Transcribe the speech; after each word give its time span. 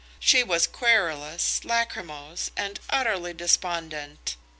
She 0.19 0.41
was 0.41 0.65
querulous, 0.65 1.63
lachrymose, 1.63 2.49
and 2.57 2.79
utterly 2.89 3.35
despondent. 3.35 4.35